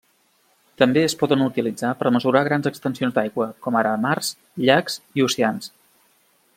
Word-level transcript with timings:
També 0.81 1.03
es 1.09 1.15
poden 1.23 1.43
utilitzar 1.47 1.91
per 1.99 2.11
mesurar 2.15 2.41
grans 2.49 2.69
extensions 2.71 3.15
d'aigua 3.19 3.49
com 3.67 3.77
ara 3.83 3.95
mars, 4.07 4.31
llacs 4.65 4.99
i 5.21 5.27
oceans. 5.31 5.71